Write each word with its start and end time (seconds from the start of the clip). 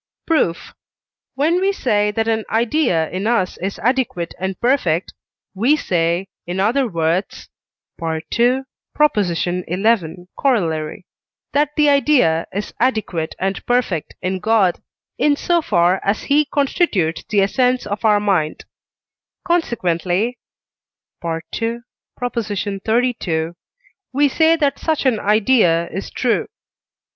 Proof. 0.25 0.73
When 1.35 1.61
we 1.61 1.71
say 1.71 2.09
that 2.09 2.27
an 2.27 2.43
idea 2.49 3.07
in 3.11 3.27
us 3.27 3.59
is 3.59 3.77
adequate 3.77 4.33
and 4.39 4.59
perfect, 4.59 5.13
we 5.53 5.75
say, 5.75 6.27
in 6.47 6.59
other 6.59 6.87
words 6.87 7.49
(II. 8.01 8.23
xi. 8.33 8.61
Coroll.), 8.97 11.01
that 11.53 11.75
the 11.75 11.87
idea 11.89 12.47
is 12.51 12.73
adequate 12.79 13.35
and 13.37 13.63
perfect 13.67 14.15
in 14.23 14.39
God, 14.39 14.81
in 15.19 15.35
so 15.35 15.61
far 15.61 15.99
as 16.03 16.23
he 16.23 16.45
constitutes 16.45 17.23
the 17.29 17.41
essence 17.41 17.85
of 17.85 18.03
our 18.03 18.19
mind; 18.19 18.65
consequently 19.45 20.39
(II. 21.23 21.81
xxxii.), 22.19 23.51
we 24.11 24.27
say 24.27 24.55
that 24.55 24.79
such 24.79 25.05
an 25.05 25.19
idea 25.19 25.87
is 25.91 26.09
true. 26.09 26.47